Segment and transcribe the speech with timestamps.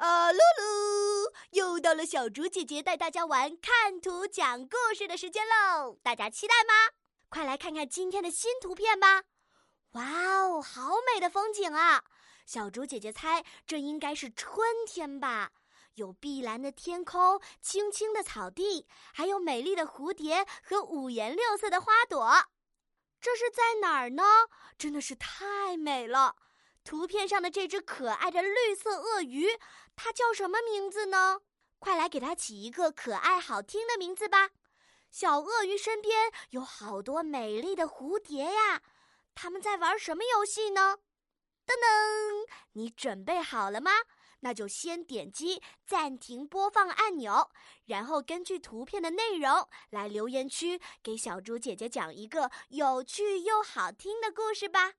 [0.00, 5.98] 啊，露露，又到了小竹姐姐带大家玩看图讲故事的时间喽！
[6.02, 6.94] 大家期待吗？
[7.28, 9.24] 快来看看今天的新图片吧！
[9.90, 10.02] 哇
[10.38, 12.02] 哦，好美的风景啊！
[12.46, 15.50] 小竹姐姐猜这应该是春天吧？
[15.96, 22.46] 有碧蓝的天空、青青的草地，还有美丽的蝴蝶和五颜六色的花朵。
[23.20, 24.22] 这是在哪儿呢？
[24.78, 26.36] 真的是太美了！
[26.82, 29.48] 图片上的这只可爱的绿色鳄鱼，
[29.94, 31.40] 它叫什么名字呢？
[31.78, 34.50] 快来给它起一个可爱好听的名字吧！
[35.10, 38.82] 小鳄鱼身边有好多美丽的蝴蝶呀，
[39.34, 40.98] 它们在玩什么游戏呢？
[41.66, 43.90] 噔噔，你准备好了吗？
[44.40, 47.50] 那就先点击暂停播放按钮，
[47.84, 54.94] 然后根据图片的内容来留言区给小猪姐姐讲一个有趣又好听的故事吧。